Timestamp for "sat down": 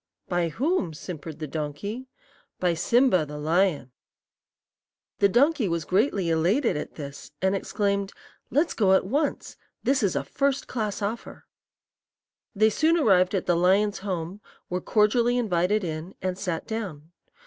16.35-17.11